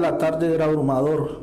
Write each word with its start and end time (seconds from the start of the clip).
La 0.00 0.16
tarde 0.16 0.54
era 0.54 0.66
abrumador, 0.66 1.40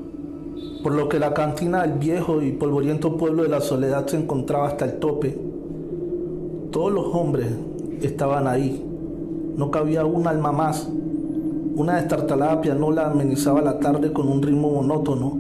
por 0.82 0.94
lo 0.94 1.10
que 1.10 1.20
la 1.20 1.34
cantina 1.34 1.82
del 1.82 2.00
viejo 2.00 2.42
y 2.42 2.54
polvoriento 2.54 3.18
pueblo 3.18 3.44
de 3.44 3.50
la 3.50 3.60
soledad 3.60 4.08
se 4.08 4.16
encontraba 4.16 4.70
hasta 4.70 4.86
el 4.86 4.94
tope. 4.94 5.38
Todos 6.72 6.94
los 6.94 7.06
hombres 7.14 7.50
estaban 8.02 8.48
ahí, 8.48 8.82
no 9.58 9.72
cabía 9.72 10.06
un 10.06 10.26
alma 10.26 10.54
más. 10.54 10.90
Una 11.76 11.98
destartalada 11.98 12.62
pianola 12.62 13.08
amenizaba 13.08 13.62
la 13.62 13.80
tarde 13.80 14.14
con 14.14 14.30
un 14.30 14.42
ritmo 14.42 14.72
monótono, 14.72 15.38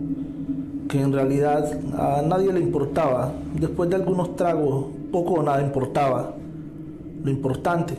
que 0.89 0.99
en 0.99 1.13
realidad 1.13 1.79
a 1.97 2.21
nadie 2.21 2.51
le 2.51 2.59
importaba. 2.59 3.31
Después 3.57 3.89
de 3.89 3.95
algunos 3.95 4.35
tragos, 4.35 4.87
poco 5.13 5.35
o 5.35 5.43
nada 5.43 5.61
importaba. 5.61 6.33
Lo 7.23 7.31
importante 7.31 7.97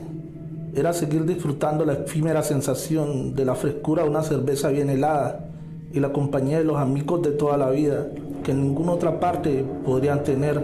era 0.76 0.92
seguir 0.92 1.24
disfrutando 1.24 1.86
la 1.86 1.94
efímera 1.94 2.42
sensación 2.42 3.34
de 3.34 3.46
la 3.46 3.54
frescura 3.54 4.02
de 4.02 4.10
una 4.10 4.22
cerveza 4.22 4.68
bien 4.68 4.90
helada 4.90 5.48
y 5.90 6.00
la 6.00 6.12
compañía 6.12 6.58
de 6.58 6.64
los 6.64 6.76
amigos 6.76 7.22
de 7.22 7.30
toda 7.30 7.56
la 7.56 7.70
vida 7.70 8.08
que 8.44 8.52
en 8.52 8.62
ninguna 8.62 8.92
otra 8.92 9.18
parte 9.18 9.64
podrían 9.86 10.22
tener. 10.22 10.62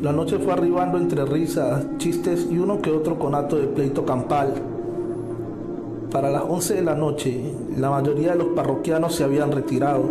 La 0.00 0.12
noche 0.12 0.38
fue 0.38 0.52
arribando 0.52 0.96
entre 0.96 1.24
risas, 1.24 1.84
chistes 1.98 2.46
y 2.48 2.56
uno 2.56 2.80
que 2.80 2.92
otro 2.92 3.18
conato 3.18 3.56
de 3.56 3.66
pleito 3.66 4.06
campal. 4.06 4.54
Para 6.12 6.30
las 6.30 6.44
11 6.48 6.74
de 6.74 6.82
la 6.82 6.94
noche, 6.94 7.52
la 7.76 7.90
mayoría 7.90 8.32
de 8.32 8.38
los 8.38 8.48
parroquianos 8.48 9.16
se 9.16 9.24
habían 9.24 9.50
retirado. 9.50 10.04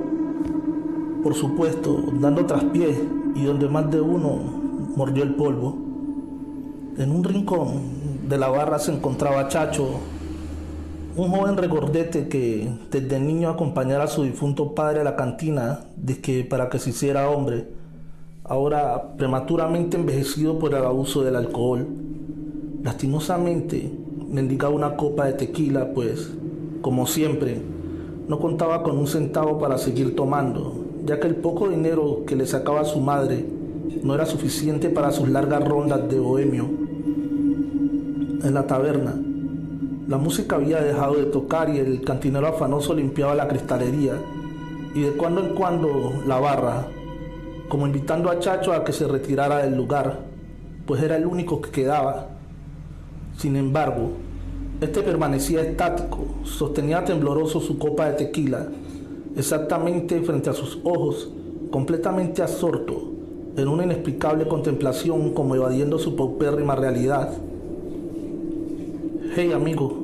Por 1.23 1.35
supuesto, 1.35 2.03
dando 2.19 2.45
traspié 2.45 3.00
y 3.33 3.45
donde 3.45 3.69
más 3.69 3.89
de 3.89 4.02
uno 4.02 4.39
mordió 4.97 5.23
el 5.23 5.35
polvo. 5.35 5.91
En 6.97 7.09
un 7.09 7.23
rincón 7.23 8.28
de 8.28 8.38
la 8.38 8.50
barra 8.50 8.78
se 8.78 8.92
encontraba 8.92 9.47
Chacho, 9.47 10.00
un 11.16 11.30
joven 11.30 11.56
regordete 11.56 12.28
que 12.28 12.70
desde 12.92 13.17
niño 13.17 13.50
acompañara 13.50 14.03
a 14.03 14.08
su 14.08 14.23
difunto 14.23 14.75
padre 14.75 15.00
a 15.00 15.03
la 15.06 15.16
cantina 15.16 15.86
que 16.22 16.44
para 16.44 16.67
que 16.69 16.80
se 16.80 16.89
hiciera 16.89 17.30
hombre, 17.30 17.69
ahora 18.44 19.16
prematuramente 19.16 19.95
envejecido 19.95 20.59
por 20.59 20.73
el 20.73 20.84
abuso 20.84 21.23
del 21.23 21.38
alcohol. 21.38 21.88
Lastimosamente, 22.84 23.89
mendigaba 24.30 24.75
una 24.75 24.97
copa 24.97 25.25
de 25.28 25.34
tequila, 25.34 25.94
pues, 25.94 26.30
como 26.81 27.08
siempre, 27.08 27.62
no 28.28 28.39
contaba 28.39 28.84
con 28.84 28.97
un 28.97 29.08
centavo 29.08 29.59
para 29.59 29.78
seguir 29.78 30.14
tomando, 30.16 30.84
ya 31.06 31.22
que 31.22 31.28
el 31.28 31.36
poco 31.38 31.69
dinero 31.69 32.23
que 32.28 32.36
le 32.36 32.45
sacaba 32.45 32.84
su 32.84 33.00
madre 33.00 33.45
no 34.03 34.14
era 34.16 34.25
suficiente 34.25 34.89
para 34.89 35.12
sus 35.12 35.30
largas 35.30 35.66
rondas 35.66 36.09
de 36.09 36.19
bohemio. 36.19 36.81
En 38.44 38.56
la 38.56 38.66
taberna, 38.66 39.14
la 40.08 40.17
música 40.17 40.56
había 40.56 40.81
dejado 40.81 41.14
de 41.14 41.25
tocar 41.25 41.70
y 41.70 41.78
el 41.78 42.02
cantinero 42.02 42.47
afanoso 42.47 42.95
limpiaba 42.95 43.36
la 43.36 43.47
cristalería 43.47 44.14
y 44.95 45.02
de 45.02 45.11
cuando 45.11 45.42
en 45.42 45.53
cuando 45.53 46.14
la 46.25 46.39
barra, 46.39 46.88
como 47.69 47.86
invitando 47.86 48.31
a 48.31 48.39
Chacho 48.39 48.73
a 48.73 48.84
que 48.84 48.94
se 48.94 49.08
retirara 49.08 49.59
del 49.59 49.78
lugar, 49.78 50.22
pues 50.88 51.03
era 51.03 51.17
el 51.17 51.28
único 51.28 51.62
que 51.62 51.69
quedaba. 51.69 52.30
Sin 53.38 53.56
embargo, 53.56 54.09
este 54.81 55.03
permanecía 55.03 55.62
estático, 55.62 56.25
sostenía 56.44 57.06
tembloroso 57.06 57.62
su 57.62 57.78
copa 57.78 58.08
de 58.08 58.14
tequila, 58.14 58.69
exactamente 59.38 60.19
frente 60.22 60.50
a 60.50 60.53
sus 60.53 60.80
ojos, 60.84 61.31
completamente 61.69 62.42
absorto, 62.42 63.12
en 63.56 63.67
una 63.67 63.84
inexplicable 63.84 64.47
contemplación 64.47 65.34
como 65.35 65.56
evadiendo 65.56 66.00
su 66.00 66.16
paupérrima 66.16 66.75
realidad. 66.75 67.31
Hey 69.34 69.53
amigo, 69.53 69.97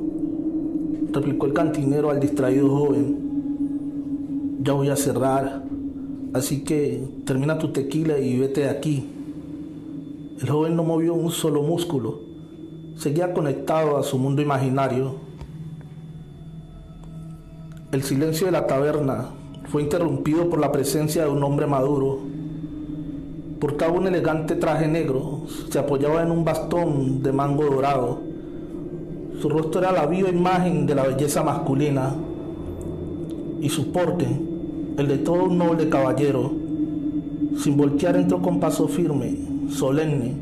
replicó 1.12 1.44
el 1.44 1.52
cantinero 1.52 2.08
al 2.08 2.18
distraído 2.18 2.70
joven, 2.70 4.58
ya 4.62 4.72
voy 4.72 4.88
a 4.88 4.96
cerrar, 4.96 5.64
así 6.32 6.64
que 6.64 7.06
termina 7.26 7.58
tu 7.58 7.68
tequila 7.68 8.18
y 8.18 8.38
vete 8.38 8.62
de 8.62 8.70
aquí. 8.70 9.06
El 10.40 10.48
joven 10.48 10.74
no 10.74 10.82
movió 10.82 11.12
un 11.12 11.30
solo 11.30 11.62
músculo, 11.62 12.20
seguía 12.96 13.34
conectado 13.34 13.98
a 13.98 14.02
su 14.02 14.16
mundo 14.16 14.40
imaginario. 14.40 15.16
El 17.92 18.02
silencio 18.02 18.46
de 18.46 18.52
la 18.52 18.66
taberna 18.66 19.26
fue 19.66 19.82
interrumpido 19.82 20.48
por 20.48 20.58
la 20.58 20.72
presencia 20.72 21.24
de 21.24 21.28
un 21.28 21.44
hombre 21.44 21.66
maduro. 21.66 22.20
Portaba 23.60 23.92
un 23.92 24.06
elegante 24.06 24.54
traje 24.54 24.88
negro, 24.88 25.42
se 25.68 25.78
apoyaba 25.78 26.22
en 26.22 26.30
un 26.30 26.46
bastón 26.46 27.22
de 27.22 27.30
mango 27.30 27.64
dorado 27.66 28.27
su 29.40 29.48
rostro 29.48 29.80
era 29.80 29.92
la 29.92 30.06
viva 30.06 30.28
imagen 30.28 30.86
de 30.86 30.94
la 30.94 31.04
belleza 31.04 31.44
masculina 31.44 32.12
y 33.60 33.68
su 33.68 33.92
porte, 33.92 34.26
el 34.96 35.06
de 35.06 35.18
todo 35.18 35.44
un 35.44 35.58
noble 35.58 35.88
caballero. 35.88 36.52
Sin 37.56 37.76
voltear 37.76 38.16
entró 38.16 38.42
con 38.42 38.58
paso 38.58 38.88
firme, 38.88 39.36
solemne, 39.70 40.34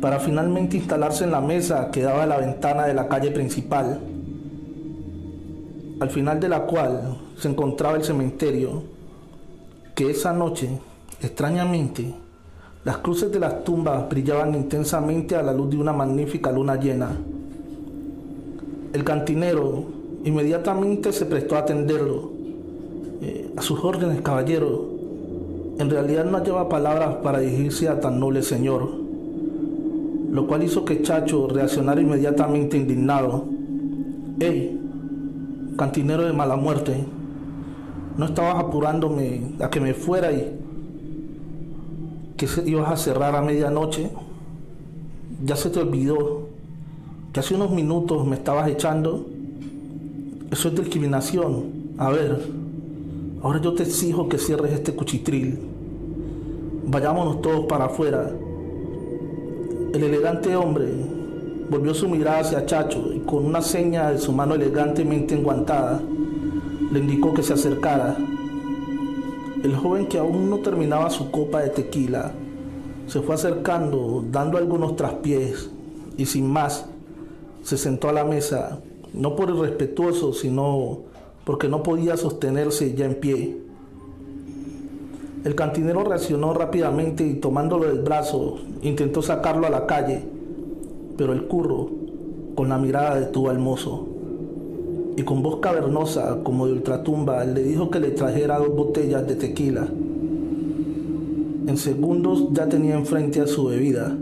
para 0.00 0.18
finalmente 0.18 0.78
instalarse 0.78 1.24
en 1.24 1.32
la 1.32 1.40
mesa 1.40 1.90
que 1.90 2.02
daba 2.02 2.22
a 2.22 2.26
la 2.26 2.38
ventana 2.38 2.86
de 2.86 2.94
la 2.94 3.08
calle 3.08 3.30
principal, 3.30 4.00
al 6.00 6.10
final 6.10 6.40
de 6.40 6.48
la 6.48 6.62
cual 6.62 7.18
se 7.36 7.48
encontraba 7.48 7.96
el 7.96 8.04
cementerio, 8.04 8.82
que 9.94 10.10
esa 10.10 10.32
noche, 10.32 10.70
extrañamente, 11.20 12.14
las 12.84 12.98
cruces 12.98 13.30
de 13.30 13.38
las 13.38 13.64
tumbas 13.64 14.08
brillaban 14.08 14.54
intensamente 14.54 15.36
a 15.36 15.42
la 15.42 15.52
luz 15.52 15.68
de 15.70 15.76
una 15.76 15.92
magnífica 15.92 16.50
luna 16.50 16.76
llena. 16.76 17.10
El 18.92 19.04
cantinero 19.04 19.84
inmediatamente 20.24 21.12
se 21.12 21.26
prestó 21.26 21.56
a 21.56 21.60
atenderlo. 21.60 22.30
Eh, 23.22 23.52
a 23.56 23.62
sus 23.62 23.84
órdenes, 23.84 24.20
caballero. 24.22 24.88
En 25.78 25.90
realidad 25.90 26.24
no 26.24 26.42
lleva 26.42 26.68
palabras 26.68 27.16
para 27.16 27.40
dirigirse 27.40 27.88
a 27.88 28.00
tan 28.00 28.18
noble 28.18 28.42
señor, 28.42 28.88
lo 30.30 30.46
cual 30.46 30.62
hizo 30.62 30.84
que 30.84 31.02
Chacho 31.02 31.46
reaccionara 31.48 32.00
inmediatamente 32.00 32.76
indignado. 32.76 33.44
¡Ey! 34.40 34.78
Cantinero 35.76 36.26
de 36.26 36.32
mala 36.32 36.56
muerte, 36.56 36.92
no 38.18 38.26
estabas 38.26 38.56
apurándome 38.56 39.52
a 39.60 39.70
que 39.70 39.80
me 39.80 39.94
fuera 39.94 40.30
y 40.32 40.58
que 42.36 42.46
ibas 42.66 42.90
a 42.90 42.96
cerrar 42.96 43.34
a 43.34 43.40
medianoche. 43.40 44.10
Ya 45.44 45.56
se 45.56 45.70
te 45.70 45.80
olvidó 45.80 46.39
que 47.32 47.40
hace 47.40 47.54
unos 47.54 47.70
minutos 47.70 48.26
me 48.26 48.36
estabas 48.36 48.68
echando, 48.68 49.26
eso 50.50 50.68
es 50.68 50.74
discriminación. 50.74 51.94
A 51.96 52.10
ver, 52.10 52.44
ahora 53.42 53.60
yo 53.60 53.72
te 53.74 53.84
exijo 53.84 54.28
que 54.28 54.38
cierres 54.38 54.72
este 54.72 54.94
cuchitril. 54.94 55.58
Vayámonos 56.86 57.40
todos 57.40 57.66
para 57.66 57.84
afuera. 57.84 58.30
El 59.92 60.02
elegante 60.02 60.56
hombre 60.56 60.88
volvió 61.68 61.94
su 61.94 62.08
mirada 62.08 62.40
hacia 62.40 62.66
Chacho 62.66 63.12
y 63.14 63.20
con 63.20 63.44
una 63.44 63.62
seña 63.62 64.10
de 64.10 64.18
su 64.18 64.32
mano 64.32 64.54
elegantemente 64.54 65.36
enguantada 65.36 66.00
le 66.92 66.98
indicó 66.98 67.32
que 67.32 67.44
se 67.44 67.52
acercara. 67.52 68.16
El 69.62 69.76
joven 69.76 70.06
que 70.06 70.18
aún 70.18 70.50
no 70.50 70.58
terminaba 70.58 71.10
su 71.10 71.30
copa 71.30 71.60
de 71.60 71.70
tequila 71.70 72.32
se 73.06 73.20
fue 73.20 73.34
acercando 73.34 74.24
dando 74.30 74.58
algunos 74.58 74.96
traspiés 74.96 75.70
y 76.16 76.26
sin 76.26 76.50
más 76.50 76.86
se 77.62 77.76
sentó 77.76 78.08
a 78.08 78.12
la 78.12 78.24
mesa, 78.24 78.80
no 79.12 79.36
por 79.36 79.50
irrespetuoso, 79.50 80.32
sino 80.32 81.00
porque 81.44 81.68
no 81.68 81.82
podía 81.82 82.16
sostenerse 82.16 82.94
ya 82.94 83.06
en 83.06 83.14
pie. 83.14 83.56
El 85.44 85.54
cantinero 85.54 86.04
reaccionó 86.04 86.52
rápidamente 86.52 87.26
y 87.26 87.34
tomándolo 87.34 87.86
del 87.86 88.00
brazo, 88.00 88.58
intentó 88.82 89.22
sacarlo 89.22 89.66
a 89.66 89.70
la 89.70 89.86
calle, 89.86 90.22
pero 91.16 91.32
el 91.32 91.46
curro, 91.46 91.90
con 92.54 92.68
la 92.68 92.78
mirada, 92.78 93.18
detuvo 93.18 93.50
al 93.50 93.58
mozo 93.58 94.06
y 95.16 95.22
con 95.22 95.42
voz 95.42 95.60
cavernosa 95.60 96.38
como 96.42 96.66
de 96.66 96.72
ultratumba 96.72 97.44
le 97.44 97.62
dijo 97.62 97.90
que 97.90 98.00
le 98.00 98.10
trajera 98.10 98.58
dos 98.58 98.74
botellas 98.74 99.26
de 99.26 99.36
tequila. 99.36 99.86
En 101.66 101.76
segundos 101.76 102.48
ya 102.52 102.68
tenía 102.68 102.94
enfrente 102.94 103.40
a 103.40 103.46
su 103.46 103.66
bebida 103.66 104.16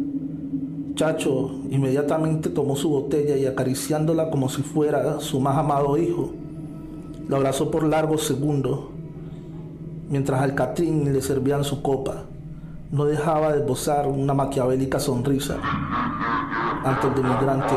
Chacho 0.99 1.53
inmediatamente 1.71 2.49
tomó 2.49 2.75
su 2.75 2.91
botella 2.91 3.37
y 3.37 3.47
acariciándola 3.47 4.31
como 4.31 4.49
si 4.49 4.62
fuera 4.62 5.21
su 5.21 5.39
más 5.39 5.56
amado 5.56 5.97
hijo, 5.97 6.31
lo 7.29 7.37
abrazó 7.37 7.71
por 7.71 7.85
largos 7.85 8.25
segundos, 8.25 8.81
mientras 10.11 10.41
al 10.41 10.56
Catrín 10.56 11.12
le 11.12 11.23
servían 11.23 11.62
su 11.62 11.83
copa. 11.83 12.25
No 12.91 13.05
dejaba 13.05 13.53
de 13.53 13.61
esbozar 13.61 14.09
una 14.09 14.35
maquiavélica 14.35 14.99
sonrisa 14.99 15.59
ante 16.85 17.06
el 17.06 17.15
denigrante 17.15 17.75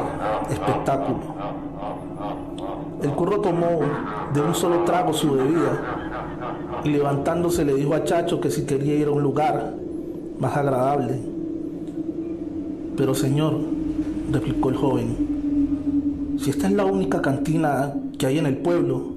espectáculo. 0.49 1.19
El 3.03 3.11
curro 3.11 3.39
tomó 3.39 3.81
de 4.33 4.41
un 4.41 4.55
solo 4.55 4.83
trago 4.83 5.13
su 5.13 5.33
bebida 5.33 6.81
y 6.83 6.89
levantándose 6.89 7.65
le 7.65 7.75
dijo 7.75 7.93
a 7.93 8.03
Chacho 8.03 8.41
que 8.41 8.49
si 8.49 8.65
quería 8.65 8.95
ir 8.95 9.09
a 9.09 9.11
un 9.11 9.21
lugar 9.21 9.75
más 10.39 10.57
agradable 10.57 11.40
pero 12.97 13.13
señor, 13.13 13.57
replicó 14.31 14.69
el 14.69 14.75
joven, 14.75 16.37
si 16.39 16.49
esta 16.49 16.67
es 16.67 16.73
la 16.73 16.85
única 16.85 17.21
cantina 17.21 17.93
que 18.17 18.25
hay 18.25 18.39
en 18.39 18.45
el 18.45 18.57
pueblo, 18.57 19.13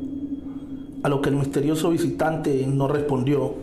a 1.03 1.09
lo 1.09 1.21
que 1.21 1.31
el 1.31 1.37
misterioso 1.37 1.91
visitante 1.91 2.67
no 2.67 2.89
respondió. 2.89 3.55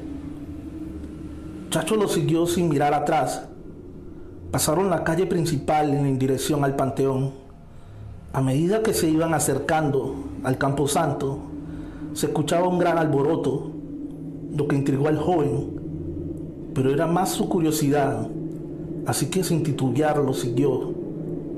Chacho 1.69 1.95
lo 1.95 2.07
siguió 2.07 2.45
sin 2.45 2.69
mirar 2.69 2.93
atrás. 2.93 3.43
Pasaron 4.51 4.89
la 4.89 5.03
calle 5.03 5.25
principal 5.25 5.91
en 5.93 6.19
dirección 6.19 6.63
al 6.63 6.75
panteón. 6.75 7.31
A 8.33 8.41
medida 8.41 8.83
que 8.83 8.93
se 8.93 9.09
iban 9.09 9.33
acercando 9.33 10.15
al 10.43 10.57
Campo 10.57 10.87
Santo, 10.87 11.39
se 12.13 12.27
escuchaba 12.27 12.67
un 12.67 12.79
gran 12.79 12.97
alboroto, 12.97 13.71
lo 14.55 14.67
que 14.67 14.75
intrigó 14.75 15.07
al 15.07 15.17
joven, 15.17 15.79
pero 16.73 16.91
era 16.91 17.07
más 17.07 17.29
su 17.29 17.47
curiosidad, 17.47 18.27
así 19.05 19.27
que 19.27 19.43
sin 19.43 19.63
titubear 19.63 20.17
lo 20.17 20.33
siguió 20.33 20.93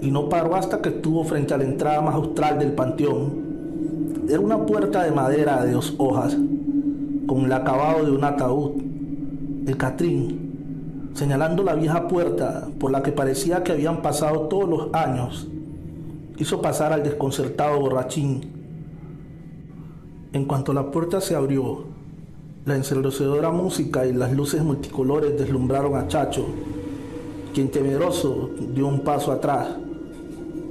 y 0.04 0.12
no 0.12 0.28
paró 0.28 0.56
hasta 0.56 0.82
que 0.82 0.90
estuvo 0.90 1.24
frente 1.24 1.54
a 1.54 1.58
la 1.58 1.64
entrada 1.64 2.02
más 2.02 2.16
austral 2.16 2.60
del 2.60 2.74
panteón. 2.74 3.42
Era 4.28 4.42
una 4.42 4.66
puerta 4.66 5.04
de 5.04 5.12
madera 5.12 5.64
de 5.64 5.72
dos 5.72 5.96
hojas, 5.98 6.36
con 7.26 7.46
el 7.46 7.54
acabado 7.54 8.06
de 8.06 8.12
un 8.12 8.24
ataúd. 8.24 8.72
El 9.66 9.78
Catrín, 9.78 11.12
señalando 11.14 11.64
la 11.64 11.76
vieja 11.76 12.10
puerta 12.10 12.68
por 12.80 12.92
la 12.92 13.02
que 13.02 13.14
parecía 13.14 13.64
que 13.64 13.72
habían 13.72 14.02
pasado 14.02 14.42
todos 14.50 14.70
los 14.70 14.94
años, 14.94 15.48
hizo 16.38 16.62
pasar 16.62 16.92
al 16.92 17.04
desconcertado 17.04 17.80
borrachín. 17.80 18.42
En 20.34 20.46
cuanto 20.46 20.74
la 20.74 20.92
puerta 20.92 21.22
se 21.22 21.36
abrió, 21.36 21.86
la 22.66 22.76
ensordecedora 22.76 23.52
música 23.52 24.06
y 24.06 24.12
las 24.12 24.34
luces 24.34 24.64
multicolores 24.64 25.38
deslumbraron 25.38 25.96
a 25.96 26.08
Chacho, 26.08 26.46
quien 27.54 27.70
temeroso 27.70 28.50
dio 28.74 28.88
un 28.88 29.02
paso 29.02 29.32
atrás 29.32 29.68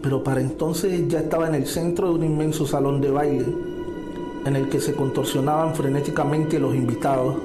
pero 0.02 0.24
para 0.24 0.40
entonces 0.40 1.06
ya 1.08 1.20
estaba 1.20 1.46
en 1.46 1.54
el 1.54 1.66
centro 1.66 2.08
de 2.08 2.14
un 2.14 2.24
inmenso 2.24 2.66
salón 2.66 3.00
de 3.00 3.10
baile 3.10 3.46
en 4.44 4.56
el 4.56 4.68
que 4.68 4.80
se 4.80 4.94
contorsionaban 4.94 5.76
frenéticamente 5.76 6.58
los 6.58 6.74
invitados. 6.74 7.36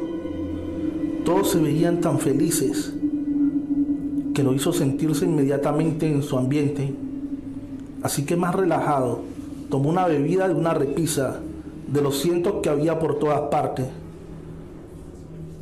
Todos 1.24 1.51
se 1.51 1.62
veían 1.62 2.01
tan 2.01 2.18
felices 2.18 2.92
que 4.34 4.42
lo 4.42 4.54
hizo 4.54 4.74
sentirse 4.74 5.25
inmediatamente 5.25 6.07
en 6.07 6.24
su 6.24 6.38
ambiente. 6.38 6.92
Así 8.01 8.25
que 8.25 8.36
más 8.36 8.56
relajado, 8.56 9.22
tomó 9.69 9.89
una 9.89 10.07
bebida 10.07 10.48
de 10.48 10.56
una 10.56 10.74
repisa 10.74 11.39
de 11.88 12.01
los 12.01 12.18
cientos 12.19 12.56
que 12.63 12.69
había 12.69 12.98
por 12.98 13.19
todas 13.19 13.42
partes, 13.51 13.86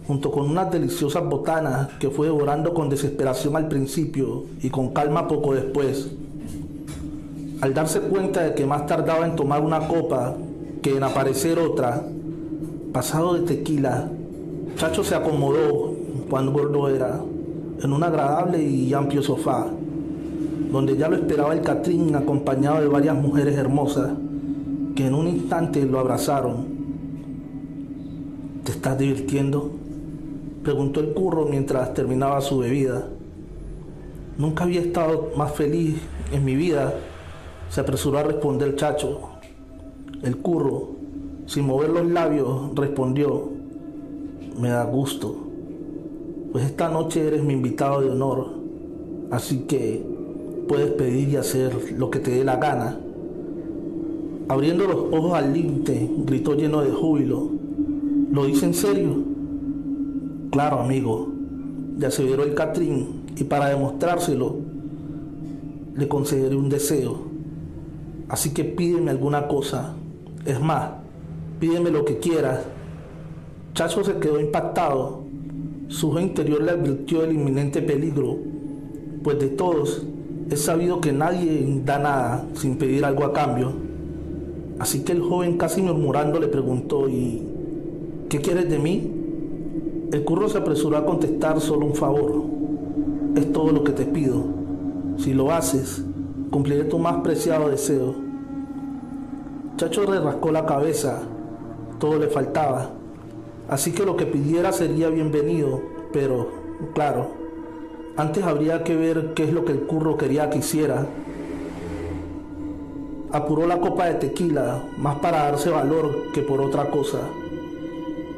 junto 0.07 0.31
con 0.31 0.49
unas 0.49 0.71
deliciosas 0.71 1.23
botanas 1.27 1.89
que 1.99 2.09
fue 2.09 2.27
devorando 2.27 2.73
con 2.73 2.89
desesperación 2.89 3.55
al 3.55 3.67
principio 3.67 4.45
y 4.61 4.69
con 4.69 4.89
calma 4.89 5.27
poco 5.27 5.53
después. 5.53 6.11
Al 7.61 7.73
darse 7.73 8.01
cuenta 8.01 8.43
de 8.43 8.53
que 8.53 8.65
más 8.65 8.85
tardaba 8.85 9.25
en 9.25 9.35
tomar 9.35 9.61
una 9.61 9.87
copa 9.87 10.35
que 10.81 10.97
en 10.97 11.03
aparecer 11.03 11.57
otra, 11.57 12.03
pasado 12.93 13.33
de 13.33 13.41
tequila, 13.41 14.09
Chacho 14.77 15.03
se 15.03 15.15
acomodó, 15.15 15.95
cuando 16.29 16.51
gordo 16.51 16.89
era, 16.89 17.21
en 17.81 17.93
un 17.93 18.03
agradable 18.03 18.61
y 18.61 18.93
amplio 18.93 19.23
sofá, 19.23 19.67
donde 20.71 20.97
ya 20.97 21.07
lo 21.07 21.15
esperaba 21.15 21.53
el 21.53 21.61
Catrín 21.61 22.13
acompañado 22.15 22.81
de 22.81 22.87
varias 22.87 23.15
mujeres 23.15 23.57
hermosas 23.57 24.11
que 24.95 25.07
en 25.07 25.13
un 25.13 25.27
instante 25.27 25.85
lo 25.85 25.99
abrazaron. 25.99 26.65
¿Te 28.63 28.71
estás 28.71 28.97
divirtiendo? 28.97 29.71
Preguntó 30.65 30.99
el 30.99 31.13
curro 31.13 31.45
mientras 31.45 31.93
terminaba 31.93 32.41
su 32.41 32.57
bebida. 32.57 33.07
Nunca 34.37 34.65
había 34.65 34.81
estado 34.81 35.29
más 35.37 35.53
feliz 35.53 35.95
en 36.33 36.43
mi 36.43 36.55
vida 36.55 36.93
se 37.69 37.81
apresuró 37.81 38.19
a 38.19 38.23
responder 38.23 38.75
Chacho. 38.75 39.19
El 40.23 40.37
curro, 40.37 40.89
sin 41.45 41.65
mover 41.65 41.89
los 41.89 42.05
labios, 42.05 42.71
respondió, 42.75 43.49
me 44.59 44.69
da 44.69 44.83
gusto, 44.85 45.35
pues 46.51 46.65
esta 46.65 46.89
noche 46.89 47.27
eres 47.27 47.43
mi 47.43 47.53
invitado 47.53 48.01
de 48.01 48.09
honor, 48.09 48.47
así 49.29 49.59
que 49.67 50.03
puedes 50.67 50.91
pedir 50.91 51.29
y 51.29 51.35
hacer 51.35 51.93
lo 51.97 52.09
que 52.09 52.19
te 52.19 52.31
dé 52.31 52.43
la 52.43 52.55
gana. 52.55 52.97
Abriendo 54.47 54.87
los 54.87 55.13
ojos 55.13 55.33
al 55.33 55.53
límite, 55.53 56.09
gritó 56.25 56.55
lleno 56.55 56.81
de 56.81 56.91
júbilo, 56.91 57.49
¿lo 58.31 58.45
dice 58.45 58.65
en 58.65 58.73
serio? 58.73 59.34
Claro, 60.55 60.79
amigo, 60.79 61.27
ya 61.97 62.09
se 62.09 62.23
vieron 62.23 62.47
el 62.47 62.55
Catrín 62.55 63.23
y 63.35 63.43
para 63.43 63.67
demostrárselo 63.67 64.55
le 65.93 66.07
concederé 66.07 66.55
un 66.55 66.69
deseo. 66.69 67.23
Así 68.29 68.53
que 68.53 68.63
pídeme 68.63 69.11
alguna 69.11 69.49
cosa. 69.49 69.95
Es 70.45 70.61
más, 70.61 70.91
pídeme 71.59 71.91
lo 71.91 72.05
que 72.05 72.19
quieras. 72.19 72.61
Chacho 73.73 74.01
se 74.05 74.15
quedó 74.19 74.39
impactado. 74.39 75.23
Su 75.89 76.17
interior 76.17 76.63
le 76.63 76.71
advirtió 76.71 77.25
el 77.25 77.33
inminente 77.33 77.81
peligro, 77.81 78.37
pues 79.25 79.37
de 79.39 79.49
todos 79.49 80.03
es 80.49 80.61
sabido 80.61 81.01
que 81.01 81.11
nadie 81.11 81.81
da 81.83 81.99
nada 81.99 82.45
sin 82.53 82.77
pedir 82.77 83.03
algo 83.03 83.25
a 83.25 83.33
cambio. 83.33 83.73
Así 84.79 85.03
que 85.03 85.11
el 85.11 85.21
joven 85.21 85.57
casi 85.57 85.81
murmurando 85.81 86.39
le 86.39 86.47
preguntó, 86.47 87.09
¿y 87.09 87.41
qué 88.29 88.39
quieres 88.39 88.69
de 88.69 88.79
mí? 88.79 89.14
El 90.11 90.23
curro 90.23 90.47
se 90.49 90.59
apresuró 90.59 90.97
a 90.97 91.05
contestar 91.05 91.59
solo 91.59 91.85
un 91.85 91.95
favor. 91.95 92.43
Es 93.35 93.51
todo 93.51 93.71
lo 93.71 93.83
que 93.83 93.91
te 93.91 94.05
pido. 94.05 94.43
Si 95.17 95.33
lo 95.33 95.51
haces, 95.51 96.03
cumpliré 96.51 96.85
tu 96.85 96.99
más 96.99 97.17
preciado 97.17 97.69
deseo. 97.69 98.15
Chacho 99.77 100.09
le 100.09 100.21
rascó 100.21 100.51
la 100.51 100.65
cabeza, 100.65 101.21
todo 101.99 102.17
le 102.17 102.27
faltaba, 102.27 102.91
así 103.67 103.91
que 103.91 104.05
lo 104.05 104.15
que 104.15 104.25
pidiera 104.25 104.71
sería 104.71 105.09
bienvenido, 105.09 105.81
pero, 106.13 106.47
claro, 106.93 107.31
antes 108.15 108.45
habría 108.45 108.85
que 108.85 108.95
ver 108.95 109.33
qué 109.33 109.43
es 109.43 109.51
lo 109.51 109.65
que 109.65 109.73
el 109.73 109.81
curro 109.81 110.15
quería 110.15 110.49
que 110.49 110.59
hiciera. 110.59 111.05
Apuró 113.33 113.67
la 113.67 113.81
copa 113.81 114.05
de 114.05 114.13
tequila, 114.13 114.81
más 114.97 115.19
para 115.19 115.43
darse 115.43 115.69
valor 115.69 116.31
que 116.33 116.41
por 116.41 116.61
otra 116.61 116.89
cosa, 116.89 117.19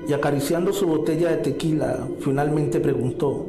y 0.07 0.13
acariciando 0.13 0.71
su 0.71 0.87
botella 0.87 1.29
de 1.29 1.37
tequila, 1.37 2.07
finalmente 2.21 2.79
preguntó, 2.79 3.45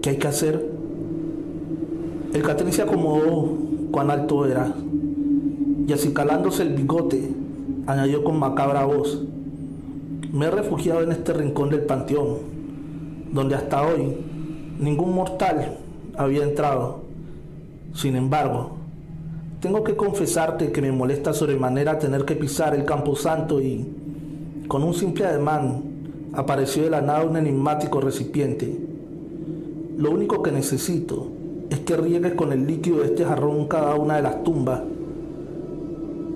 ¿qué 0.00 0.10
hay 0.10 0.16
que 0.16 0.28
hacer? 0.28 0.68
El 2.34 2.42
Catrín 2.42 2.72
se 2.72 2.82
acomodó 2.82 3.56
cuán 3.92 4.10
alto 4.10 4.46
era 4.46 4.74
y 5.86 5.92
así 5.92 6.12
calándose 6.12 6.62
el 6.62 6.74
bigote, 6.74 7.30
añadió 7.86 8.24
con 8.24 8.38
macabra 8.38 8.84
voz, 8.84 9.22
me 10.32 10.46
he 10.46 10.50
refugiado 10.50 11.02
en 11.02 11.12
este 11.12 11.32
rincón 11.32 11.70
del 11.70 11.82
panteón, 11.82 12.38
donde 13.32 13.54
hasta 13.54 13.82
hoy 13.82 14.16
ningún 14.80 15.14
mortal 15.14 15.78
había 16.16 16.42
entrado. 16.42 17.02
Sin 17.94 18.16
embargo, 18.16 18.72
tengo 19.60 19.84
que 19.84 19.94
confesarte 19.94 20.72
que 20.72 20.82
me 20.82 20.90
molesta 20.90 21.32
sobremanera 21.32 21.98
tener 21.98 22.24
que 22.24 22.34
pisar 22.34 22.74
el 22.74 22.84
campo 22.84 23.14
santo 23.14 23.60
y, 23.60 23.86
con 24.72 24.84
un 24.84 24.94
simple 24.94 25.26
ademán, 25.26 25.82
apareció 26.32 26.84
de 26.84 26.88
la 26.88 27.02
nada 27.02 27.26
un 27.26 27.36
enigmático 27.36 28.00
recipiente. 28.00 28.74
Lo 29.98 30.10
único 30.10 30.42
que 30.42 30.50
necesito 30.50 31.26
es 31.68 31.80
que 31.80 31.94
riegues 31.94 32.32
con 32.32 32.54
el 32.54 32.66
líquido 32.66 33.00
de 33.00 33.08
este 33.08 33.22
jarrón 33.22 33.68
cada 33.68 33.96
una 33.96 34.16
de 34.16 34.22
las 34.22 34.42
tumbas. 34.42 34.80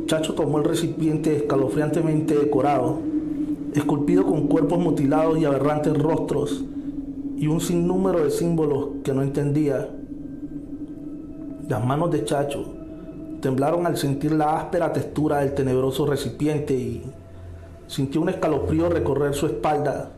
Chacho 0.04 0.34
tomó 0.34 0.58
el 0.58 0.64
recipiente 0.64 1.34
escalofriantemente 1.34 2.36
decorado, 2.36 2.98
esculpido 3.74 4.26
con 4.26 4.48
cuerpos 4.48 4.80
mutilados 4.80 5.38
y 5.38 5.46
aberrantes 5.46 5.96
rostros, 5.96 6.62
y 7.38 7.46
un 7.46 7.62
sinnúmero 7.62 8.22
de 8.22 8.30
símbolos 8.30 8.88
que 9.02 9.14
no 9.14 9.22
entendía. 9.22 9.88
Las 11.70 11.82
manos 11.82 12.10
de 12.10 12.22
Chacho 12.26 12.66
temblaron 13.40 13.86
al 13.86 13.96
sentir 13.96 14.32
la 14.32 14.58
áspera 14.58 14.92
textura 14.92 15.38
del 15.38 15.54
tenebroso 15.54 16.04
recipiente 16.04 16.74
y 16.74 17.02
sintió 17.86 18.20
un 18.20 18.28
escalofrío 18.28 18.88
recorrer 18.88 19.34
su 19.34 19.46
espalda 19.46 20.12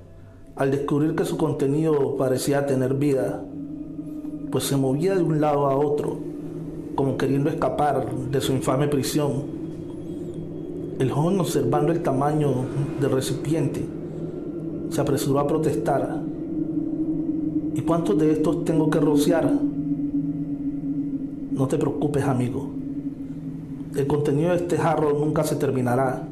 al 0.57 0.71
descubrir 0.71 1.15
que 1.15 1.25
su 1.25 1.37
contenido 1.37 2.17
parecía 2.17 2.67
tener 2.67 2.95
vida 2.95 3.43
pues 4.51 4.65
se 4.65 4.77
movía 4.77 5.15
de 5.15 5.23
un 5.23 5.41
lado 5.41 5.67
a 5.67 5.77
otro, 5.77 6.19
como 6.95 7.17
queriendo 7.17 7.51
escapar 7.51 8.11
de 8.31 8.41
su 8.41 8.53
infame 8.53 8.89
prisión. 8.89 9.59
El 10.99 11.11
joven, 11.11 11.39
observando 11.41 11.93
el 11.93 12.03
tamaño 12.03 12.65
del 13.01 13.11
recipiente, 13.11 13.85
se 14.91 15.01
apresuró 15.01 15.41
a 15.41 15.47
protestar. 15.47 16.23
¿Y 17.75 17.81
cuántos 17.83 18.19
de 18.19 18.33
estos 18.33 18.65
tengo 18.65 18.91
que 18.91 18.99
rociar? 18.99 19.53
No 21.53 21.69
te 21.69 21.79
preocupes, 21.79 22.25
amigo. 22.25 22.71
El 23.95 24.07
contenido 24.07 24.51
de 24.51 24.57
este 24.57 24.77
jarro 24.77 25.13
nunca 25.13 25.45
se 25.45 25.57
terminará. 25.57 26.27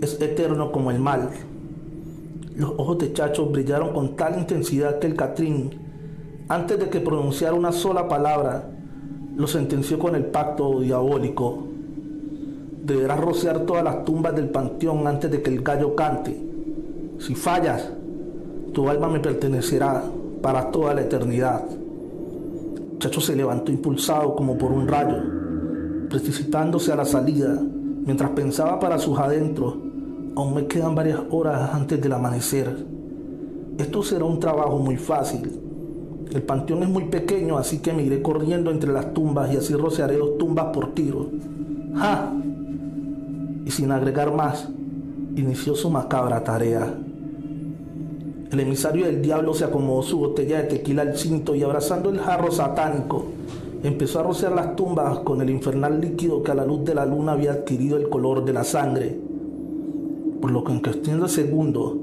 Es 0.00 0.20
eterno 0.20 0.72
como 0.72 0.90
el 0.90 0.98
mal. 0.98 1.30
Los 2.54 2.70
ojos 2.76 2.98
de 2.98 3.12
Chacho 3.12 3.46
brillaron 3.46 3.92
con 3.92 4.16
tal 4.16 4.38
intensidad 4.38 4.98
que 4.98 5.06
el 5.06 5.14
Catrín 5.14 5.88
antes 6.48 6.78
de 6.78 6.88
que 6.88 7.00
pronunciara 7.00 7.54
una 7.54 7.72
sola 7.72 8.08
palabra, 8.08 8.70
lo 9.36 9.46
sentenció 9.46 9.98
con 9.98 10.14
el 10.14 10.24
pacto 10.24 10.80
diabólico. 10.80 11.58
Deberás 12.82 13.20
rociar 13.20 13.66
todas 13.66 13.84
las 13.84 14.02
tumbas 14.06 14.34
del 14.34 14.48
panteón 14.48 15.06
antes 15.06 15.30
de 15.30 15.42
que 15.42 15.50
el 15.50 15.60
gallo 15.60 15.94
cante. 15.94 16.34
Si 17.18 17.34
fallas, 17.34 17.90
tu 18.72 18.88
alma 18.88 19.08
me 19.08 19.20
pertenecerá 19.20 20.02
para 20.40 20.70
toda 20.70 20.94
la 20.94 21.02
eternidad. 21.02 21.64
Chacho 22.98 23.20
se 23.20 23.36
levantó 23.36 23.70
impulsado 23.70 24.34
como 24.34 24.56
por 24.56 24.72
un 24.72 24.88
rayo, 24.88 25.18
precipitándose 26.08 26.92
a 26.92 26.96
la 26.96 27.04
salida, 27.04 27.60
mientras 28.06 28.30
pensaba 28.30 28.80
para 28.80 28.98
sus 28.98 29.18
adentros, 29.18 29.74
aún 30.38 30.54
me 30.54 30.68
quedan 30.68 30.94
varias 30.94 31.18
horas 31.30 31.74
antes 31.74 32.00
del 32.00 32.12
amanecer. 32.12 32.86
Esto 33.76 34.04
será 34.04 34.24
un 34.24 34.38
trabajo 34.38 34.78
muy 34.78 34.96
fácil. 34.96 35.50
El 36.32 36.42
panteón 36.42 36.84
es 36.84 36.88
muy 36.88 37.06
pequeño, 37.06 37.58
así 37.58 37.78
que 37.78 37.92
me 37.92 38.04
iré 38.04 38.22
corriendo 38.22 38.70
entre 38.70 38.92
las 38.92 39.12
tumbas 39.12 39.52
y 39.52 39.56
así 39.56 39.74
rociaré 39.74 40.16
dos 40.16 40.38
tumbas 40.38 40.66
por 40.66 40.94
tiro. 40.94 41.28
¡Ja! 41.96 42.32
Y 43.64 43.70
sin 43.72 43.90
agregar 43.90 44.32
más, 44.32 44.68
inició 45.34 45.74
su 45.74 45.90
macabra 45.90 46.44
tarea. 46.44 46.86
El 48.52 48.60
emisario 48.60 49.06
del 49.06 49.20
diablo 49.20 49.54
se 49.54 49.64
acomodó 49.64 50.02
su 50.02 50.20
botella 50.20 50.58
de 50.62 50.68
tequila 50.68 51.02
al 51.02 51.16
cinto 51.16 51.56
y 51.56 51.64
abrazando 51.64 52.10
el 52.10 52.20
jarro 52.20 52.52
satánico, 52.52 53.24
empezó 53.82 54.20
a 54.20 54.22
rociar 54.22 54.52
las 54.52 54.76
tumbas 54.76 55.18
con 55.20 55.42
el 55.42 55.50
infernal 55.50 56.00
líquido 56.00 56.44
que 56.44 56.52
a 56.52 56.54
la 56.54 56.64
luz 56.64 56.84
de 56.84 56.94
la 56.94 57.06
luna 57.06 57.32
había 57.32 57.50
adquirido 57.50 57.96
el 57.96 58.08
color 58.08 58.44
de 58.44 58.52
la 58.52 58.62
sangre. 58.62 59.27
Por 60.40 60.50
lo 60.50 60.64
que 60.64 60.72
en 60.72 60.80
cuestión 60.80 61.20
de 61.20 61.28
segundos 61.28 61.94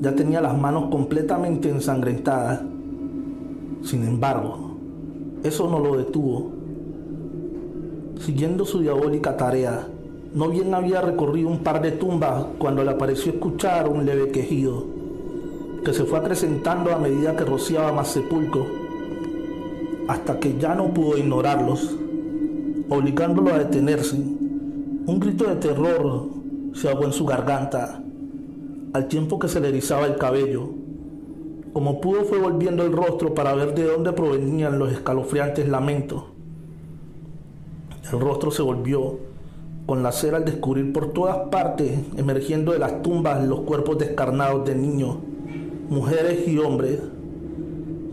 ya 0.00 0.14
tenía 0.14 0.40
las 0.40 0.58
manos 0.58 0.90
completamente 0.90 1.70
ensangrentadas. 1.70 2.62
Sin 3.82 4.04
embargo, 4.04 4.76
eso 5.42 5.68
no 5.70 5.78
lo 5.78 5.96
detuvo. 5.96 6.52
Siguiendo 8.20 8.64
su 8.64 8.80
diabólica 8.80 9.36
tarea, 9.36 9.86
no 10.34 10.48
bien 10.48 10.74
había 10.74 11.00
recorrido 11.00 11.48
un 11.48 11.60
par 11.60 11.80
de 11.80 11.92
tumbas 11.92 12.46
cuando 12.58 12.84
le 12.84 12.94
pareció 12.94 13.32
escuchar 13.32 13.88
un 13.88 14.04
leve 14.04 14.30
quejido 14.30 14.96
que 15.86 15.94
se 15.94 16.04
fue 16.04 16.18
acrecentando 16.18 16.92
a 16.92 16.98
medida 16.98 17.36
que 17.36 17.44
rociaba 17.44 17.92
más 17.92 18.08
sepulcros, 18.08 18.66
hasta 20.08 20.40
que 20.40 20.58
ya 20.58 20.74
no 20.74 20.92
pudo 20.92 21.16
ignorarlos, 21.16 21.96
obligándolo 22.88 23.54
a 23.54 23.58
detenerse. 23.60 24.16
Un 24.16 25.20
grito 25.20 25.44
de 25.44 25.54
terror 25.54 26.35
se 26.76 26.90
ahogó 26.90 27.04
en 27.04 27.12
su 27.12 27.24
garganta, 27.24 28.02
al 28.92 29.08
tiempo 29.08 29.38
que 29.38 29.48
se 29.48 29.60
le 29.60 29.68
erizaba 29.68 30.06
el 30.06 30.16
cabello. 30.16 30.68
Como 31.72 32.00
pudo 32.00 32.24
fue 32.24 32.38
volviendo 32.38 32.84
el 32.84 32.92
rostro 32.92 33.34
para 33.34 33.54
ver 33.54 33.74
de 33.74 33.84
dónde 33.84 34.12
provenían 34.12 34.78
los 34.78 34.92
escalofriantes 34.92 35.68
lamentos. 35.68 36.24
El 38.12 38.20
rostro 38.20 38.50
se 38.50 38.62
volvió 38.62 39.18
con 39.86 40.02
la 40.02 40.12
cera 40.12 40.36
al 40.36 40.44
descubrir 40.44 40.92
por 40.92 41.12
todas 41.12 41.48
partes, 41.48 41.98
emergiendo 42.16 42.72
de 42.72 42.78
las 42.78 43.02
tumbas, 43.02 43.42
los 43.46 43.60
cuerpos 43.60 43.98
descarnados 43.98 44.66
de 44.66 44.74
niños 44.74 45.16
mujeres 45.88 46.46
y 46.48 46.58
hombres 46.58 47.00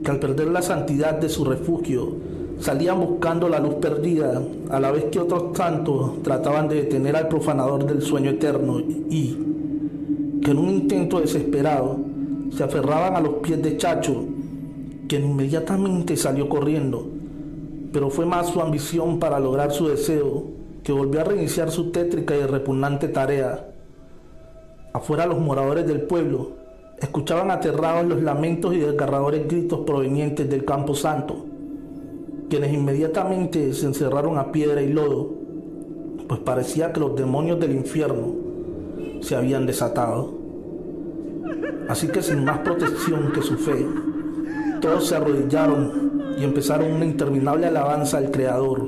que 0.03 0.11
al 0.11 0.19
perder 0.19 0.47
la 0.49 0.61
santidad 0.61 1.13
de 1.19 1.27
su 1.27 1.43
refugio 1.43 2.15
salían 2.59 2.99
buscando 2.99 3.49
la 3.49 3.59
luz 3.59 3.75
perdida, 3.75 4.41
a 4.69 4.79
la 4.79 4.91
vez 4.91 5.05
que 5.05 5.19
otros 5.19 5.53
tantos 5.53 6.21
trataban 6.23 6.67
de 6.67 6.75
detener 6.75 7.15
al 7.15 7.27
profanador 7.27 7.85
del 7.85 8.01
sueño 8.01 8.31
eterno 8.31 8.79
y 8.79 9.37
que 10.41 10.51
en 10.51 10.57
un 10.57 10.69
intento 10.69 11.19
desesperado 11.19 11.97
se 12.51 12.63
aferraban 12.63 13.15
a 13.15 13.21
los 13.21 13.35
pies 13.35 13.61
de 13.61 13.77
Chacho, 13.77 14.23
quien 15.07 15.25
inmediatamente 15.25 16.15
salió 16.15 16.49
corriendo, 16.49 17.07
pero 17.91 18.09
fue 18.09 18.25
más 18.25 18.47
su 18.47 18.61
ambición 18.61 19.19
para 19.19 19.39
lograr 19.39 19.71
su 19.71 19.87
deseo 19.87 20.43
que 20.83 20.91
volvió 20.91 21.21
a 21.21 21.25
reiniciar 21.25 21.71
su 21.71 21.91
tétrica 21.91 22.35
y 22.35 22.43
repugnante 22.43 23.07
tarea. 23.07 23.69
Afuera 24.93 25.25
los 25.25 25.39
moradores 25.39 25.87
del 25.87 26.01
pueblo 26.01 26.63
Escuchaban 27.03 27.51
aterrados 27.51 28.05
los 28.05 28.21
lamentos 28.21 28.73
y 28.73 28.79
desgarradores 28.79 29.45
gritos 29.45 29.81
provenientes 29.81 30.49
del 30.49 30.63
campo 30.63 30.95
santo, 30.95 31.45
quienes 32.53 32.71
inmediatamente 32.71 33.73
se 33.73 33.87
encerraron 33.87 34.37
a 34.37 34.51
piedra 34.51 34.79
y 34.79 34.93
lodo, 34.93 35.27
pues 36.27 36.39
parecía 36.41 36.93
que 36.93 36.99
los 36.99 37.15
demonios 37.15 37.59
del 37.59 37.71
infierno 37.71 38.27
se 39.21 39.35
habían 39.35 39.65
desatado. 39.65 40.31
Así 41.89 42.09
que 42.09 42.21
sin 42.21 42.45
más 42.45 42.59
protección 42.59 43.31
que 43.31 43.41
su 43.41 43.57
fe, 43.57 43.87
todos 44.81 45.07
se 45.07 45.15
arrodillaron 45.15 46.35
y 46.37 46.43
empezaron 46.43 46.91
una 46.91 47.05
interminable 47.05 47.65
alabanza 47.65 48.19
al 48.19 48.29
Creador 48.29 48.87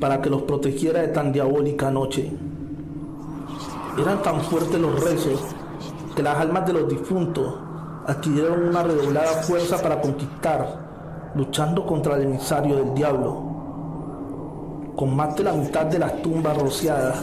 para 0.00 0.20
que 0.20 0.28
los 0.28 0.42
protegiera 0.42 1.02
de 1.02 1.08
tan 1.08 1.30
diabólica 1.30 1.92
noche. 1.92 2.28
Eran 4.02 4.20
tan 4.20 4.40
fuertes 4.40 4.80
los 4.80 5.00
rezos 5.00 5.40
que 6.16 6.24
las 6.24 6.36
almas 6.38 6.66
de 6.66 6.72
los 6.72 6.88
difuntos 6.88 7.54
adquirieron 8.08 8.64
una 8.64 8.82
redoblada 8.82 9.44
fuerza 9.44 9.80
para 9.80 10.00
conquistar, 10.00 10.89
luchando 11.34 11.86
contra 11.86 12.16
el 12.16 12.22
emisario 12.22 12.76
del 12.76 12.94
diablo. 12.94 13.42
Con 14.96 15.16
más 15.16 15.36
de 15.36 15.44
la 15.44 15.52
mitad 15.52 15.86
de 15.86 15.98
las 15.98 16.20
tumbas 16.22 16.56
rociadas, 16.58 17.18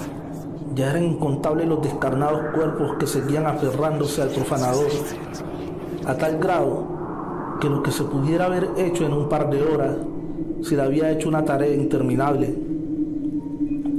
ya 0.76 0.92
eran 0.92 1.04
incontables 1.04 1.68
los 1.68 1.82
descarnados 1.82 2.54
cuerpos 2.54 2.98
que 3.00 3.08
seguían 3.08 3.46
aferrándose 3.46 4.22
al 4.22 4.30
profanador, 4.30 4.88
a 6.06 6.16
tal 6.16 6.38
grado 6.38 6.86
que 7.60 7.70
lo 7.70 7.82
que 7.82 7.92
se 7.92 8.04
pudiera 8.04 8.46
haber 8.46 8.70
hecho 8.78 9.06
en 9.06 9.14
un 9.14 9.28
par 9.28 9.50
de 9.50 9.64
horas 9.64 9.96
se 10.62 10.76
le 10.76 10.82
había 10.82 11.12
hecho 11.12 11.30
una 11.30 11.44
tarea 11.44 11.74
interminable. 11.74 12.54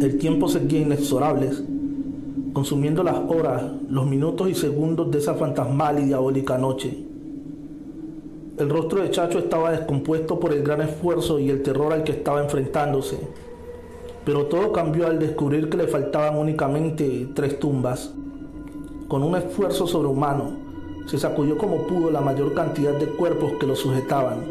El 0.00 0.18
tiempo 0.18 0.48
seguía 0.48 0.80
inexorable 0.80 1.50
consumiendo 2.52 3.04
las 3.04 3.16
horas, 3.28 3.62
los 3.88 4.06
minutos 4.06 4.48
y 4.48 4.54
segundos 4.54 5.10
de 5.10 5.18
esa 5.18 5.34
fantasmal 5.34 6.00
y 6.00 6.06
diabólica 6.06 6.58
noche. 6.58 7.07
El 8.58 8.68
rostro 8.68 9.02
de 9.02 9.10
Chacho 9.10 9.38
estaba 9.38 9.70
descompuesto 9.70 10.40
por 10.40 10.52
el 10.52 10.62
gran 10.62 10.80
esfuerzo 10.80 11.38
y 11.38 11.48
el 11.48 11.62
terror 11.62 11.92
al 11.92 12.02
que 12.02 12.12
estaba 12.12 12.42
enfrentándose, 12.42 13.18
pero 14.24 14.46
todo 14.46 14.72
cambió 14.72 15.06
al 15.06 15.20
descubrir 15.20 15.68
que 15.68 15.76
le 15.76 15.86
faltaban 15.86 16.36
únicamente 16.36 17.28
tres 17.34 17.60
tumbas. 17.60 18.12
Con 19.06 19.22
un 19.22 19.36
esfuerzo 19.36 19.86
sobrehumano, 19.86 20.56
se 21.06 21.18
sacudió 21.18 21.56
como 21.56 21.86
pudo 21.86 22.10
la 22.10 22.20
mayor 22.20 22.52
cantidad 22.52 22.94
de 22.94 23.06
cuerpos 23.06 23.52
que 23.60 23.66
lo 23.66 23.76
sujetaban, 23.76 24.44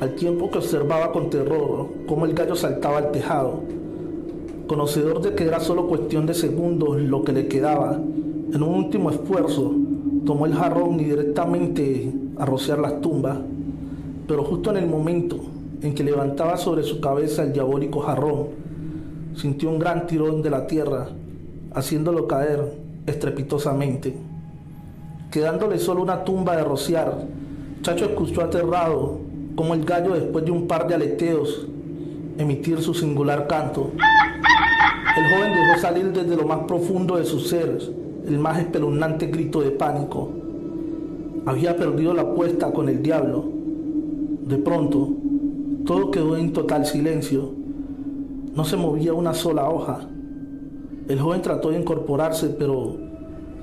al 0.00 0.14
tiempo 0.14 0.50
que 0.50 0.58
observaba 0.58 1.10
con 1.10 1.30
terror 1.30 1.88
cómo 2.06 2.26
el 2.26 2.34
gallo 2.34 2.54
saltaba 2.54 2.98
al 2.98 3.12
tejado 3.12 3.62
conocedor 4.66 5.22
de 5.22 5.34
que 5.34 5.44
era 5.44 5.60
solo 5.60 5.86
cuestión 5.86 6.26
de 6.26 6.34
segundos 6.34 7.00
lo 7.00 7.22
que 7.22 7.32
le 7.32 7.48
quedaba, 7.48 7.94
en 7.94 8.62
un 8.62 8.74
último 8.74 9.10
esfuerzo, 9.10 9.72
tomó 10.24 10.46
el 10.46 10.54
jarrón 10.54 11.00
y 11.00 11.04
directamente 11.04 12.12
a 12.38 12.44
rociar 12.44 12.78
las 12.78 13.00
tumbas, 13.00 13.38
pero 14.26 14.44
justo 14.44 14.70
en 14.70 14.78
el 14.78 14.86
momento 14.86 15.38
en 15.82 15.94
que 15.94 16.04
levantaba 16.04 16.56
sobre 16.56 16.82
su 16.82 17.00
cabeza 17.00 17.42
el 17.42 17.52
diabólico 17.52 18.00
jarrón, 18.00 18.48
sintió 19.34 19.70
un 19.70 19.78
gran 19.78 20.06
tirón 20.06 20.42
de 20.42 20.50
la 20.50 20.66
tierra, 20.66 21.08
haciéndolo 21.74 22.26
caer 22.26 22.72
estrepitosamente. 23.06 24.16
Quedándole 25.30 25.78
solo 25.78 26.02
una 26.02 26.24
tumba 26.24 26.56
de 26.56 26.64
rociar, 26.64 27.26
Chacho 27.82 28.06
escuchó 28.06 28.42
aterrado 28.42 29.18
como 29.54 29.74
el 29.74 29.84
gallo 29.84 30.14
después 30.14 30.44
de 30.44 30.50
un 30.50 30.66
par 30.66 30.88
de 30.88 30.94
aleteos 30.94 31.66
emitir 32.38 32.80
su 32.80 32.94
singular 32.94 33.46
canto. 33.46 33.90
El 35.16 35.34
joven 35.34 35.52
dejó 35.52 35.80
salir 35.80 36.12
desde 36.12 36.36
lo 36.36 36.46
más 36.46 36.60
profundo 36.66 37.16
de 37.16 37.24
sus 37.24 37.48
seres 37.48 37.90
el 38.26 38.38
más 38.38 38.58
espeluznante 38.58 39.26
grito 39.26 39.60
de 39.60 39.70
pánico. 39.70 40.30
Había 41.46 41.76
perdido 41.76 42.12
la 42.12 42.22
apuesta 42.22 42.72
con 42.72 42.88
el 42.88 43.04
diablo. 43.04 43.44
De 44.46 44.58
pronto, 44.58 45.10
todo 45.86 46.10
quedó 46.10 46.36
en 46.36 46.52
total 46.52 46.84
silencio. 46.84 47.52
No 48.52 48.64
se 48.64 48.76
movía 48.76 49.14
una 49.14 49.32
sola 49.32 49.70
hoja. 49.70 50.00
El 51.08 51.20
joven 51.20 51.42
trató 51.42 51.70
de 51.70 51.78
incorporarse, 51.78 52.48
pero 52.48 52.96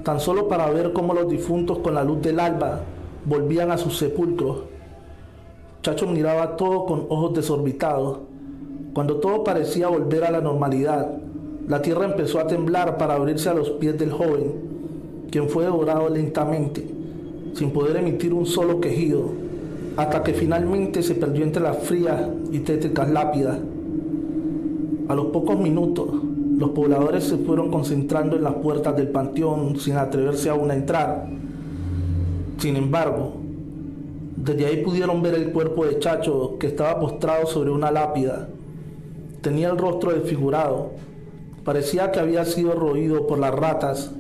tan 0.03 0.21
solo 0.21 0.47
para 0.47 0.69
ver 0.69 0.93
cómo 0.93 1.13
los 1.13 1.27
difuntos 1.27 1.79
con 1.79 1.95
la 1.95 2.05
luz 2.05 2.21
del 2.21 2.39
alba 2.39 2.79
volvían 3.25 3.69
a 3.69 3.77
sus 3.77 3.97
sepulcros. 3.97 4.59
Chacho 5.81 6.07
miraba 6.07 6.55
todo 6.55 6.85
con 6.85 7.05
ojos 7.09 7.33
desorbitados. 7.33 8.19
Cuando 8.93 9.17
todo 9.17 9.43
parecía 9.43 9.89
volver 9.89 10.23
a 10.23 10.31
la 10.31 10.39
normalidad, 10.39 11.17
la 11.67 11.81
tierra 11.81 12.05
empezó 12.05 12.39
a 12.39 12.47
temblar 12.47 12.97
para 12.97 13.15
abrirse 13.15 13.49
a 13.49 13.53
los 13.53 13.71
pies 13.71 13.99
del 13.99 14.13
joven, 14.13 14.53
quien 15.29 15.49
fue 15.49 15.65
devorado 15.65 16.07
lentamente, 16.07 16.92
sin 17.53 17.71
poder 17.71 17.97
emitir 17.97 18.33
un 18.33 18.45
solo 18.45 18.79
quejido, 18.79 19.31
hasta 19.97 20.23
que 20.23 20.33
finalmente 20.33 21.03
se 21.03 21.15
perdió 21.15 21.43
entre 21.43 21.61
las 21.61 21.77
frías 21.77 22.21
y 22.51 22.59
tétricas 22.59 23.09
lápidas. 23.11 23.57
A 25.07 25.15
los 25.15 25.27
pocos 25.27 25.59
minutos, 25.59 26.09
los 26.57 26.69
pobladores 26.71 27.23
se 27.25 27.37
fueron 27.37 27.69
concentrando 27.69 28.35
en 28.35 28.43
las 28.43 28.55
puertas 28.55 28.95
del 28.95 29.09
panteón 29.09 29.79
sin 29.79 29.95
atreverse 29.95 30.49
aún 30.49 30.71
a 30.71 30.75
entrar. 30.75 31.27
Sin 32.57 32.75
embargo, 32.75 33.33
desde 34.35 34.65
ahí 34.65 34.83
pudieron 34.83 35.21
ver 35.21 35.35
el 35.35 35.51
cuerpo 35.51 35.85
de 35.85 35.99
Chacho 35.99 36.57
que 36.59 36.67
estaba 36.67 36.99
postrado 36.99 37.45
sobre 37.45 37.71
una 37.71 37.91
lápida 37.91 38.49
Tenía 39.43 39.69
el 39.71 39.77
rostro 39.77 40.13
desfigurado. 40.13 40.91
Parecía 41.65 42.13
que 42.13 42.21
había 42.21 42.45
sido 42.45 42.75
roído 42.75 43.27
por 43.27 43.39
las 43.39 43.53
ratas, 43.53 44.11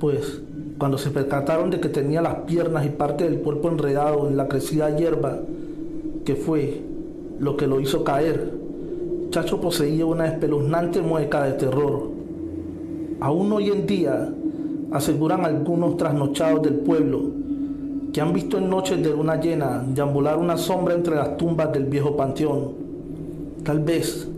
pues 0.00 0.40
cuando 0.78 0.98
se 0.98 1.10
percataron 1.10 1.70
de 1.70 1.80
que 1.80 1.88
tenía 1.88 2.20
las 2.20 2.34
piernas 2.40 2.84
y 2.84 2.90
parte 2.90 3.24
del 3.24 3.40
cuerpo 3.40 3.68
enredado 3.68 4.28
en 4.28 4.36
la 4.36 4.48
crecida 4.48 4.96
hierba, 4.96 5.38
que 6.24 6.34
fue 6.34 6.82
lo 7.38 7.56
que 7.56 7.66
lo 7.66 7.80
hizo 7.80 8.02
caer, 8.04 8.52
Chacho 9.30 9.60
poseía 9.60 10.06
una 10.06 10.28
espeluznante 10.28 11.00
mueca 11.00 11.42
de 11.42 11.52
terror. 11.54 12.08
Aún 13.20 13.52
hoy 13.52 13.70
en 13.70 13.86
día, 13.86 14.32
aseguran 14.92 15.44
algunos 15.44 15.96
trasnochados 15.96 16.62
del 16.62 16.74
pueblo, 16.74 17.22
que 18.12 18.20
han 18.20 18.32
visto 18.32 18.58
en 18.58 18.70
noches 18.70 19.02
de 19.02 19.10
luna 19.10 19.40
llena 19.40 19.84
deambular 19.88 20.38
una 20.38 20.56
sombra 20.56 20.94
entre 20.94 21.16
las 21.16 21.36
tumbas 21.36 21.72
del 21.72 21.86
viejo 21.86 22.16
panteón. 22.16 22.74
Tal 23.64 23.80
vez 23.80 24.28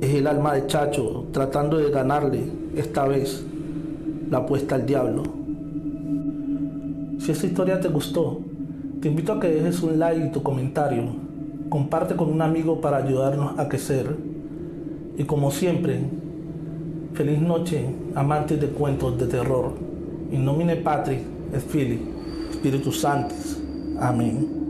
es 0.00 0.14
el 0.14 0.26
alma 0.26 0.54
de 0.54 0.66
Chacho 0.66 1.24
tratando 1.32 1.78
de 1.78 1.90
ganarle, 1.90 2.42
esta 2.76 3.06
vez, 3.06 3.42
la 4.30 4.38
apuesta 4.38 4.74
al 4.74 4.84
diablo. 4.84 5.41
Si 7.22 7.30
esta 7.30 7.46
historia 7.46 7.78
te 7.78 7.86
gustó, 7.86 8.40
te 9.00 9.06
invito 9.06 9.32
a 9.32 9.38
que 9.38 9.46
dejes 9.46 9.80
un 9.84 9.96
like 9.96 10.26
y 10.26 10.32
tu 10.32 10.42
comentario. 10.42 11.04
Comparte 11.68 12.16
con 12.16 12.28
un 12.28 12.42
amigo 12.42 12.80
para 12.80 12.96
ayudarnos 12.96 13.56
a 13.60 13.68
crecer. 13.68 14.16
Y 15.16 15.22
como 15.22 15.52
siempre, 15.52 16.00
feliz 17.14 17.40
noche, 17.40 17.86
amantes 18.16 18.60
de 18.60 18.66
cuentos 18.66 19.16
de 19.20 19.28
terror. 19.28 19.72
In 20.32 20.44
nomine 20.44 20.74
Patri 20.74 21.20
et 21.54 21.60
Filii, 21.60 22.00
Spiritus 22.54 23.00
Sanctus. 23.00 23.56
Amén. 24.00 24.61